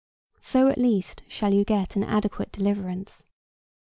[0.39, 3.27] So at least shall you get an adequate deliverance.